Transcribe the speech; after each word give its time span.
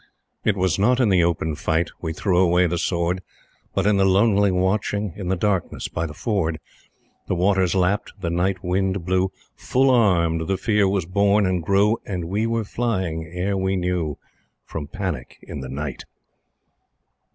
It 0.43 0.57
was 0.57 0.79
not 0.79 0.99
in 0.99 1.09
the 1.09 1.23
open 1.23 1.53
fight 1.53 1.91
We 2.01 2.11
threw 2.11 2.39
away 2.39 2.65
the 2.65 2.79
sword, 2.79 3.21
But 3.75 3.85
in 3.85 3.97
the 3.97 4.03
lonely 4.03 4.49
watching 4.49 5.13
In 5.15 5.27
the 5.27 5.35
darkness 5.35 5.87
by 5.89 6.07
the 6.07 6.13
ford. 6.15 6.59
The 7.27 7.35
waters 7.35 7.75
lapped, 7.75 8.13
the 8.19 8.31
night 8.31 8.63
wind 8.63 9.05
blew, 9.05 9.31
Full 9.55 9.91
armed 9.91 10.47
the 10.47 10.57
Fear 10.57 10.89
was 10.89 11.05
born 11.05 11.45
and 11.45 11.61
grew, 11.61 11.99
And 12.03 12.25
we 12.25 12.47
were 12.47 12.63
flying 12.63 13.27
ere 13.31 13.55
we 13.55 13.75
knew 13.75 14.17
From 14.65 14.87
panic 14.87 15.37
in 15.43 15.59
the 15.61 15.69
night. 15.69 16.05